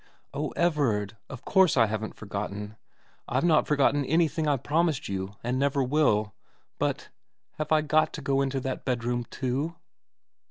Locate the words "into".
8.41-8.59